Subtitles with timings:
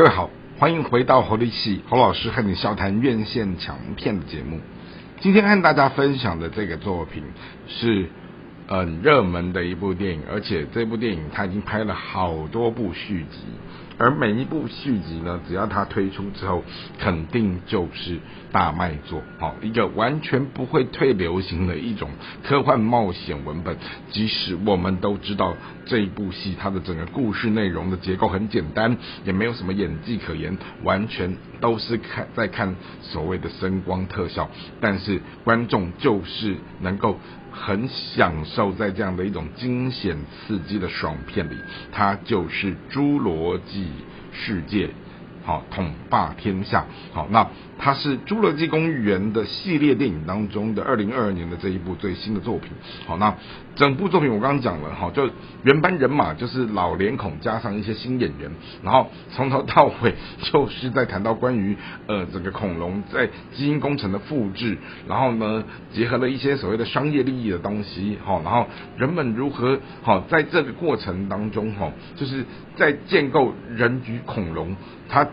[0.00, 4.58] 各位好，欢迎回到侯立戏侯老师和你笑谈院线强片的节目。
[5.20, 7.22] 今天和大家分享的这个作品
[7.68, 8.08] 是
[8.70, 13.38] 很热门的一部电影，而且这部电影它已经拍了好多部续集。
[13.98, 16.62] 而每一部续集呢，只要它推出之后，
[16.98, 18.18] 肯定就是
[18.52, 22.08] 大卖座，好一个完全不会退流行的一种
[22.44, 23.76] 科幻冒险文本。
[24.10, 34.48] 即使我们都知道这一部戏它的整个故事内容的结构很简单，也没有什么演技可言，完全都是看在看所谓的声光特效，
[34.80, 37.18] 但是观众就是能够。
[37.52, 41.56] 很享受在这样的一种惊险刺激的爽片里，
[41.92, 43.88] 它就是《侏罗纪
[44.32, 44.86] 世界》。
[45.42, 46.84] 好，统霸天下。
[47.12, 47.46] 好，那
[47.78, 52.70] 它是《侏罗纪公园》的系列电影当中的二零二二年的这一部最新的作品。
[53.06, 53.34] 好，那
[53.74, 55.30] 整部作品我刚刚讲了，哈，就
[55.62, 58.50] 原班人马，就是老脸孔加上一些新演员，
[58.82, 60.14] 然后从头到尾
[60.52, 61.74] 就是在谈到关于
[62.06, 64.76] 呃整个恐龙在基因工程的复制，
[65.08, 68.66] 然后呢结合了一些所谓的商业利益的东西，哈，然后
[68.98, 72.44] 人们如何好在这个过程当中，哈，就是
[72.76, 74.76] 在建构人与恐龙。
[75.08, 75.26] 它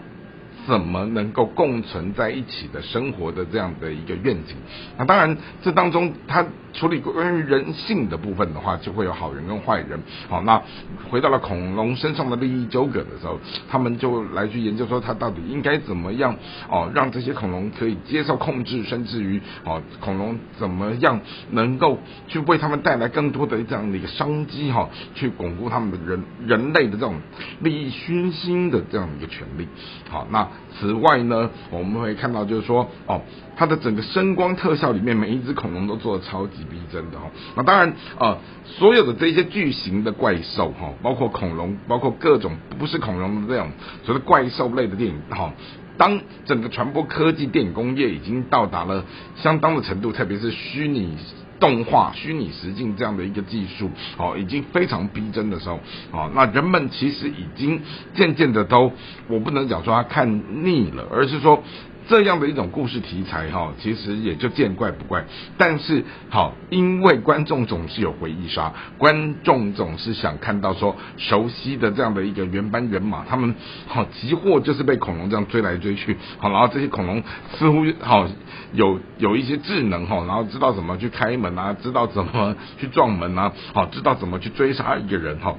[0.67, 4.57] 怎么能够共存在一起的生活的这样的一个愿景？
[4.97, 9.97] 那当然，这当中它处理关于人性的部分的话，就会有好人跟坏人。
[10.27, 10.61] 好，那
[11.09, 16.35] 回到了恐龙身上的利益纠葛的时候，他们就来去研究说，它到底应该怎么样
[16.69, 27.15] 哦，让这些恐龙可以接受控制，甚至于哦，恐龙怎么样能够去为他们带来更多的这样的一个商机哈，去巩固他们的人人类的这种
[27.61, 29.65] 利益熏心的这样的一个权利。
[30.09, 30.47] 好，那。
[30.79, 33.21] 此外呢，我们会看到就是说，哦，
[33.55, 37.31] 它的整个声光特效里面，每一只恐龙都做的超级逼真的哈。
[37.55, 43.71] 那当然，呃，所有的这些巨型的怪兽哈，包括恐龙，包括各种不是恐龙的这种
[44.03, 45.53] 所谓怪兽类的电影哈，
[45.97, 49.03] 当整个传播科技电影工业已经到达了
[49.35, 51.17] 相当的程度，特别是虚拟。
[51.59, 55.79] 动画、虚拟实境这样的一个技术，哦，已经非常逼真的时候，
[56.11, 57.81] 哦，那人们其实已经
[58.13, 58.91] 渐渐的都，
[59.27, 61.63] 我不能讲说他看腻了，而是说。
[62.07, 65.25] 这样的一种故事题材哈，其实也就见怪不怪。
[65.57, 73.55] 但是好，因为观众总是有回忆杀，观众总是想看到说熟悉的这样的一个原班人马，他们
[73.87, 77.21] 好急祸就是被恐龙这样追来追去，好，然后这些恐龙
[77.57, 78.27] 似乎好
[78.73, 85.55] 有有一些智能哈，然后知道怎么去开门啊，知道怎么去撞门啊，好，知道怎么去追杀一个人哈，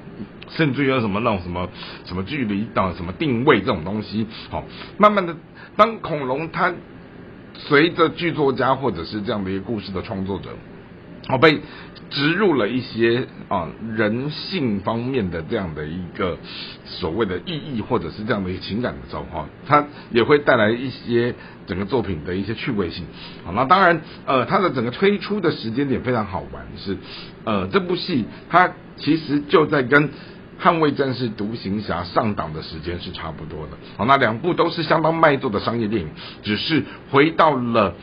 [0.49, 1.69] 甚至于有什么那种什么
[2.05, 4.63] 什么距离啊什么定位这种东西，好，
[4.97, 5.35] 慢慢的。
[5.75, 6.73] 当恐龙它
[7.53, 10.49] 随着剧作家或者是这样的一个故事的创作者，
[11.29, 11.61] 哦被
[12.09, 16.37] 植入了一些啊人性方面的这样的一个
[16.83, 21.33] 所谓的意义或者是这样的一个情感的时候，哈，它也会带来一些
[21.65, 23.05] 整个作品的一些趣味性。
[23.45, 26.97] 好，那当然，呃，它的整个推出的时间点非常好玩，是
[27.45, 30.09] 呃这部戏它其实就在跟。
[30.61, 36.09] 捍卫战士、独行侠上档的时间是差不多的，好，那两部都是相当卖座的商业电影，
[36.43, 37.95] 只是回到了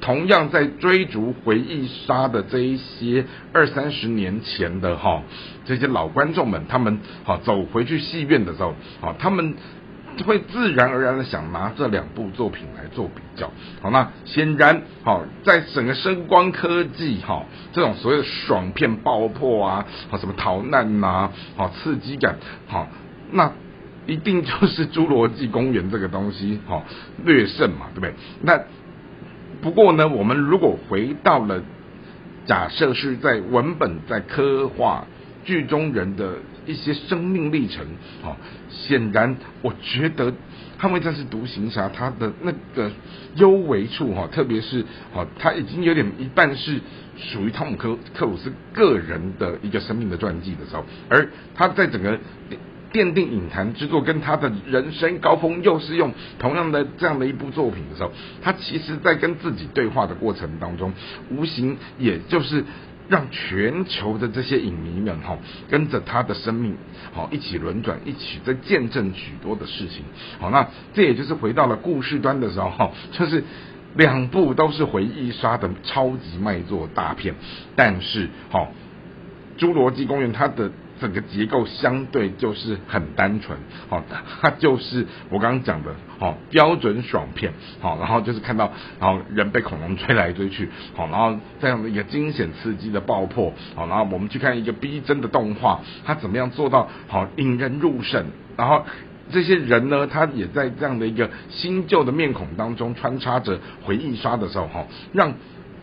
[0.00, 5.22] 同样在追逐回忆杀的这一些二三十年前的哈
[5.64, 9.54] 这些老观众们，他们好走回去戏院的时候，好他们。
[10.24, 13.50] 会自然而然的想拿这两部作品来做比较，
[13.82, 22.88] 好，那显然，好，在整个声光科技，哈，这种所谓的爽片爆破啊，好，什么逃难呐，好，刺激感，好，
[23.32, 23.52] 那
[24.06, 26.84] 一定就是《侏罗纪公园》这个东西，好，
[27.24, 28.14] 略胜嘛，对不对？
[28.42, 28.60] 那
[29.60, 31.62] 不过呢，我们如果回到了
[32.46, 35.06] 假设是在文本在刻画
[35.44, 36.34] 剧中人的。
[36.66, 37.84] 一些生命历程，
[38.22, 38.36] 哦，
[38.68, 40.32] 显然我觉得
[40.78, 42.90] 《捍卫战士独行侠》他的那个
[43.36, 44.84] 幽微处，哈，特别是，
[45.14, 46.80] 哦，他已经有点一半是
[47.16, 52.18] 属于汤姆克克鲁斯个人的一个生命的传记的时候，而他在整个
[52.92, 58.10] 奠定影坛之作跟他的人生高峰又是用同样的这样的一部作品的时候，
[58.42, 60.92] 他其实在跟自己对话的过程当中，
[61.30, 62.64] 无形也就是。
[63.08, 65.38] 让全球的这些影迷们哈
[65.68, 66.76] 跟着他的生命
[67.12, 70.04] 好一起轮转，一起在见证许多的事情。
[70.38, 73.44] 好，那这也就是回到了故事端的时候哈，就是
[73.94, 77.34] 两部都是回忆杀的超级卖座大片，
[77.74, 78.72] 但是好
[79.60, 80.70] 《侏罗纪公园》它的。
[81.00, 83.58] 整个结构相对就是很单纯，
[83.88, 84.02] 好，
[84.40, 98.26] 它就是我刚刚讲的，好标准爽片，好，然后就是看到，然后人被恐龙追来追去，好，然后这样的一个惊险刺激的爆破，好，然后我们去看一个逼真的动画，它怎么样做到好引人入胜，
[98.56, 98.84] 然后
[99.30, 105.34] 这些人呢，他也在这样的一个新旧的面孔当中穿插着回忆杀的时候，哈，让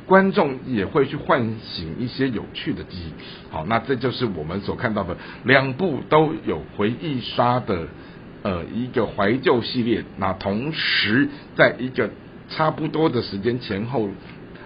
[0.06, 3.14] 观众也会去唤醒一些有趣的记忆。
[3.52, 7.88] 好，那这就是我们所看到的两部都有回忆杀的
[8.42, 10.04] 呃一个怀旧系列。
[10.18, 12.10] 那同时在一个
[12.50, 14.10] 差不多的时间前后，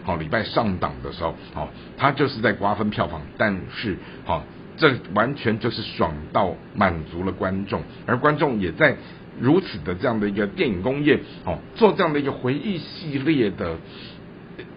[0.04, 4.44] 好礼拜上档的时候，好，它就是在瓜分票房，但是好。
[4.80, 8.96] 这完全就是爽到满足了观众，而观众也在
[9.40, 13.76] 如此的这样的一个电影工业哦，做这样的一个回忆系列的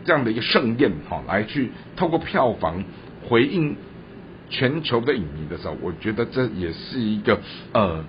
[0.05, 2.85] 这样的一个盛宴哈，来去透过票房
[3.29, 3.77] 回应
[4.49, 7.39] 全球的影迷的时候，我觉得这也是一个
[7.73, 8.05] 呃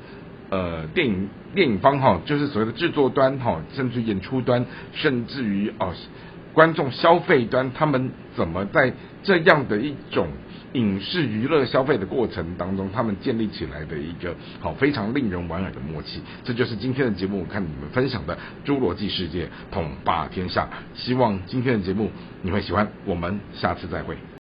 [0.50, 5.94] 呃电影电影方哈，就是所谓的制作端哈，甚至演出端，甚至于哦
[6.54, 10.28] 观众消费端，他们怎么在这样的一种。
[10.74, 17.42] 影视娱乐消费的过程当中，他们建立起来的一个好非常令人莞尔的默契，这就是今天的节目。
[17.42, 18.38] 我看你们分享的
[18.68, 22.10] 《侏罗纪世界》统霸天下，希望今天的节目
[22.42, 22.88] 你会喜欢。
[23.06, 24.41] 我们下次再会。